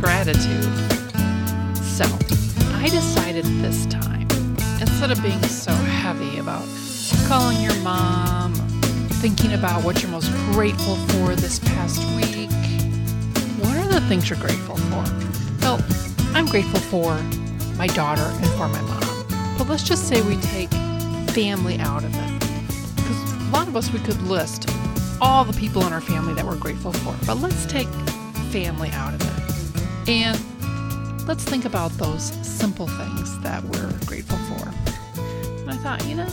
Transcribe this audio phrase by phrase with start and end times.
[0.00, 0.64] gratitude.
[1.76, 2.04] So,
[2.74, 4.26] I decided this time,
[4.80, 6.66] instead of being so heavy about
[7.28, 8.52] calling your mom,
[9.22, 12.50] thinking about what you're most grateful for this past week,
[13.60, 15.04] what are the things you're grateful for?
[15.60, 15.84] Well,
[16.34, 17.14] I'm grateful for
[17.76, 19.56] my daughter and for my mom.
[19.56, 20.70] But let's just say we take
[21.30, 22.40] family out of it.
[22.96, 24.68] Because a lot of us, we could list
[25.20, 27.14] all the people in our family that we're grateful for.
[27.24, 27.86] But let's take
[28.50, 30.08] family out of it.
[30.08, 34.68] And let's think about those simple things that we're grateful for.
[35.60, 36.26] And I thought, you know,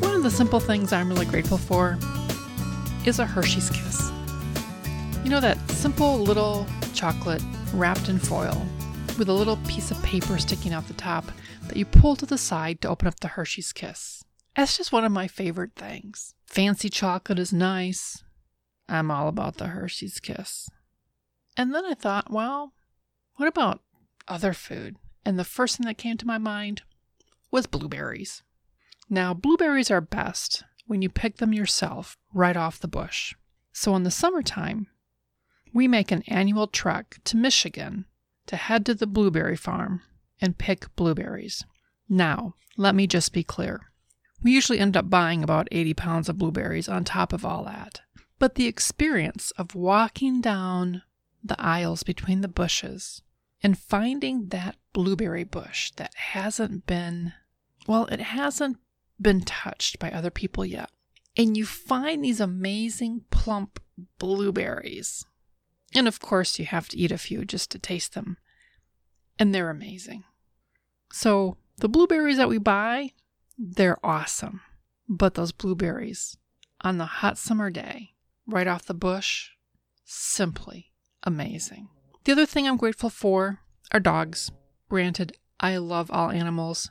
[0.00, 1.98] one of the simple things I'm really grateful for
[3.06, 4.10] is a Hershey's Kiss.
[5.24, 8.66] You know, that simple little chocolate wrapped in foil
[9.18, 11.24] with a little piece of paper sticking out the top
[11.68, 14.24] that you pull to the side to open up the Hershey's Kiss.
[14.56, 16.34] That's just one of my favorite things.
[16.46, 18.22] Fancy chocolate is nice.
[18.88, 20.68] I'm all about the Hershey's Kiss.
[21.56, 22.72] And then I thought, well,
[23.36, 23.82] what about
[24.28, 24.96] other food?
[25.24, 26.82] And the first thing that came to my mind
[27.50, 28.42] was blueberries.
[29.08, 33.34] Now, blueberries are best when you pick them yourself right off the bush.
[33.72, 34.86] So in the summertime,
[35.72, 38.06] we make an annual trek to Michigan
[38.46, 40.02] to head to the blueberry farm
[40.40, 41.64] and pick blueberries.
[42.08, 43.92] Now, let me just be clear.
[44.42, 48.00] We usually end up buying about 80 pounds of blueberries on top of all that.
[48.38, 51.02] But the experience of walking down
[51.42, 53.22] the aisles between the bushes
[53.62, 57.32] and finding that blueberry bush that hasn't been,
[57.86, 58.78] well, it hasn't
[59.20, 60.90] been touched by other people yet.
[61.36, 63.80] And you find these amazing plump
[64.18, 65.24] blueberries.
[65.94, 68.36] And of course, you have to eat a few just to taste them.
[69.38, 70.24] And they're amazing.
[71.12, 73.12] So, the blueberries that we buy,
[73.58, 74.60] they're awesome.
[75.08, 76.36] But those blueberries
[76.82, 78.10] on the hot summer day,
[78.46, 79.50] right off the bush,
[80.04, 80.89] simply
[81.24, 81.88] amazing.
[82.24, 83.60] The other thing I'm grateful for
[83.92, 84.50] are dogs.
[84.88, 86.90] Granted, I love all animals,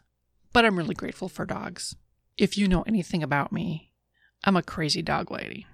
[0.53, 1.95] but I'm really grateful for dogs.
[2.37, 3.91] If you know anything about me,
[4.43, 5.67] I'm a crazy dog lady.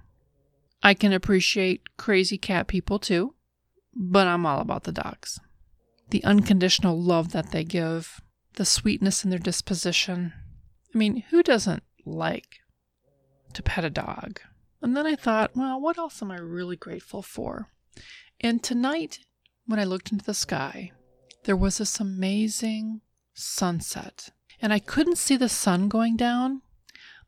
[0.82, 3.36] I can appreciate crazy cat people too,
[3.94, 5.40] but I'm all about the dogs.
[6.10, 8.22] The unconditional love that they give,
[8.54, 10.34] the sweetness in their disposition.
[10.94, 12.58] I mean, who doesn't like
[13.54, 14.40] to pet a dog?
[14.82, 17.70] And then I thought, well, what else am I really grateful for?
[18.42, 19.20] And tonight,
[19.66, 20.92] when I looked into the sky,
[21.46, 23.02] there was this amazing
[23.34, 24.30] sunset.
[24.62, 26.62] And I couldn't see the sun going down,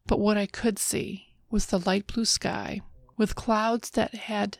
[0.05, 2.81] but what I could see was the light blue sky
[3.17, 4.59] with clouds that had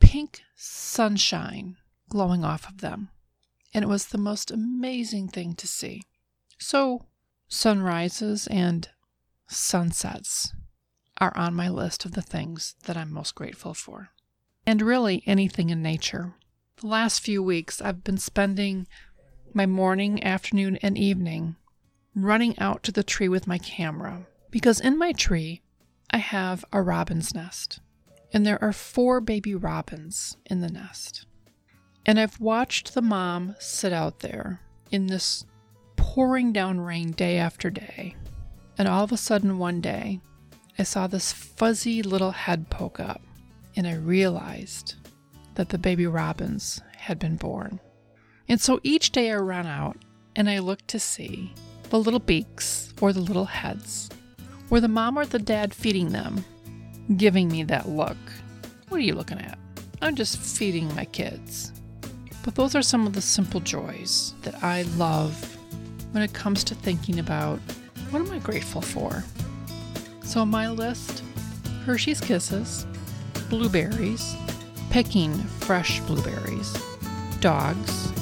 [0.00, 1.76] pink sunshine
[2.08, 3.10] glowing off of them.
[3.72, 6.02] And it was the most amazing thing to see.
[6.58, 7.06] So,
[7.48, 8.88] sunrises and
[9.48, 10.54] sunsets
[11.18, 14.10] are on my list of the things that I'm most grateful for.
[14.66, 16.34] And really, anything in nature.
[16.80, 18.86] The last few weeks, I've been spending
[19.52, 21.56] my morning, afternoon, and evening
[22.14, 25.62] running out to the tree with my camera because in my tree,
[26.10, 27.80] I have a robin's nest
[28.34, 31.24] and there are four baby robins in the nest.
[32.04, 34.60] And I've watched the mom sit out there
[34.90, 35.46] in this
[35.94, 38.16] pouring down rain day after day.
[38.76, 40.20] And all of a sudden, one day,
[40.76, 43.22] I saw this fuzzy little head poke up,
[43.76, 44.94] and I realized
[45.54, 47.80] that the baby robins had been born.
[48.48, 49.96] And so each day I run out
[50.36, 51.54] and I look to see
[51.90, 54.10] the little beaks or the little heads,
[54.70, 56.44] or the mom or the dad feeding them
[57.16, 58.16] giving me that look.
[58.88, 59.58] What are you looking at?
[60.02, 61.72] I'm just feeding my kids.
[62.42, 65.56] But those are some of the simple joys that I love
[66.12, 67.58] when it comes to thinking about
[68.10, 69.24] what am I grateful for?
[70.22, 71.22] So, my list
[71.84, 72.86] Hershey's Kisses,
[73.48, 74.36] blueberries,
[74.90, 76.76] picking fresh blueberries,
[77.40, 78.12] dogs,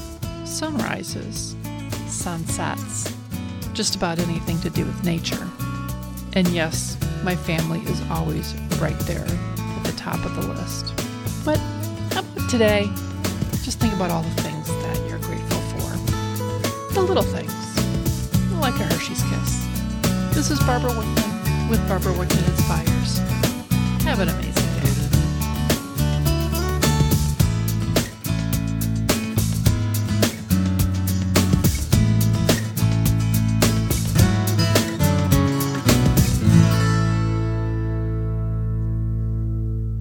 [0.44, 1.56] sunrises,
[2.06, 3.14] sunsets,
[3.72, 5.48] just about anything to do with nature.
[6.34, 10.92] And yes, my family is always right there at the top of the list.
[11.44, 11.58] But
[12.12, 12.90] how about today?
[13.62, 16.94] Just think about all the things that you're grateful for.
[16.94, 17.52] The little things,
[18.60, 20.34] like a Hershey's Kiss.
[20.34, 23.18] This is Barbara Wickman with Barbara Wickman Inspires.
[24.04, 24.61] Have an amazing